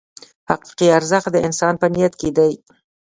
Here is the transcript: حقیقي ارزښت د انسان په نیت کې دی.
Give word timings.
حقیقي 0.49 0.87
ارزښت 0.97 1.27
د 1.33 1.37
انسان 1.47 1.73
په 1.81 1.87
نیت 1.93 2.13
کې 2.21 2.29
دی. 2.37 2.53